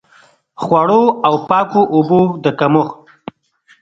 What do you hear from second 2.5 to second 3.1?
کمښت.